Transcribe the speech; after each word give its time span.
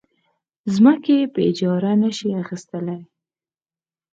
ځمکې 0.75 1.17
په 1.33 1.39
اجاره 1.49 1.91
نه 2.01 2.09
شي 2.17 2.29
اخیستلی. 2.43 2.99